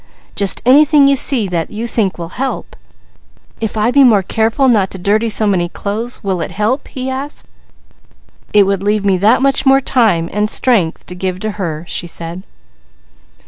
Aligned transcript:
"Just 0.35 0.63
anything 0.65 1.07
you 1.07 1.15
see 1.15 1.47
that 1.49 1.69
you 1.69 1.85
think 1.85 2.17
will 2.17 2.29
help." 2.41 2.75
"If 3.59 3.77
I 3.77 3.91
be 3.91 4.03
more 4.03 4.23
careful 4.23 4.67
not 4.67 4.89
to 4.89 4.97
dirty 4.97 5.29
so 5.29 5.45
many 5.45 5.69
clothes, 5.69 6.23
will 6.23 6.41
it 6.41 6.49
help?" 6.53 6.87
he 6.87 7.07
asked. 7.07 7.45
"It 8.51 8.63
would 8.63 8.81
leave 8.81 9.05
me 9.05 9.15
that 9.17 9.43
much 9.43 9.63
more 9.63 9.79
time 9.79 10.27
and 10.33 10.49
strength 10.49 11.05
to 11.05 11.13
give 11.13 11.39
to 11.41 11.51
her," 11.61 11.85
she 11.87 12.07
said. 12.07 12.41